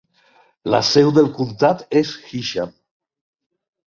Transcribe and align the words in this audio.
La 0.75 0.77
seu 0.91 1.11
del 1.17 1.29
comtat 1.35 1.83
és 2.01 2.13
Hysham. 2.31 2.73